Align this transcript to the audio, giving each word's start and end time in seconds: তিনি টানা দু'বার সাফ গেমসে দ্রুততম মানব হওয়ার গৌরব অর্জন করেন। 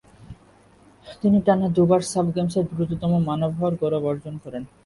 তিনি 1.21 1.37
টানা 1.45 1.67
দু'বার 1.75 2.01
সাফ 2.11 2.27
গেমসে 2.35 2.59
দ্রুততম 2.69 3.11
মানব 3.29 3.51
হওয়ার 3.57 3.73
গৌরব 3.81 4.03
অর্জন 4.11 4.35
করেন। 4.43 4.63